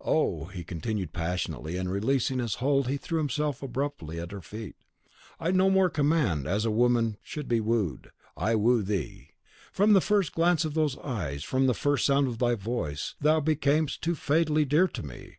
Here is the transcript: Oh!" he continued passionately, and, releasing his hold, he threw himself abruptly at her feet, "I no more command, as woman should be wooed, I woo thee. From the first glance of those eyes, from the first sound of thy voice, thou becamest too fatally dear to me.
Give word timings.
Oh!" 0.00 0.46
he 0.46 0.64
continued 0.64 1.12
passionately, 1.12 1.76
and, 1.76 1.90
releasing 1.90 2.38
his 2.38 2.54
hold, 2.54 2.88
he 2.88 2.96
threw 2.96 3.18
himself 3.18 3.62
abruptly 3.62 4.18
at 4.18 4.32
her 4.32 4.40
feet, 4.40 4.76
"I 5.38 5.50
no 5.50 5.68
more 5.68 5.90
command, 5.90 6.46
as 6.46 6.66
woman 6.66 7.18
should 7.22 7.48
be 7.48 7.60
wooed, 7.60 8.10
I 8.34 8.54
woo 8.54 8.80
thee. 8.80 9.32
From 9.72 9.92
the 9.92 10.00
first 10.00 10.32
glance 10.32 10.64
of 10.64 10.72
those 10.72 10.98
eyes, 11.00 11.44
from 11.44 11.66
the 11.66 11.74
first 11.74 12.06
sound 12.06 12.28
of 12.28 12.38
thy 12.38 12.54
voice, 12.54 13.14
thou 13.20 13.40
becamest 13.40 14.00
too 14.00 14.14
fatally 14.14 14.64
dear 14.64 14.88
to 14.88 15.02
me. 15.02 15.36